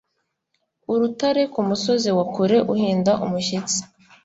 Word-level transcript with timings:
urutare 0.93 1.41
kumusozi 1.53 2.09
wa 2.17 2.25
kure 2.33 2.57
uhinda 2.73 3.11
umushyitsi 3.25 3.79